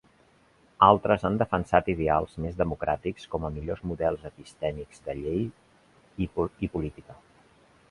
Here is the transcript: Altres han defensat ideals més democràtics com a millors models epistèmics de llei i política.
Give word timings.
Altres 0.85 1.25
han 1.27 1.35
defensat 1.41 1.91
ideals 1.93 2.33
més 2.45 2.57
democràtics 2.61 3.29
com 3.35 3.45
a 3.45 3.53
millors 3.59 3.85
models 3.91 4.25
epistèmics 4.33 5.05
de 5.11 5.17
llei 5.23 5.47
i 6.27 6.73
política. 6.81 7.21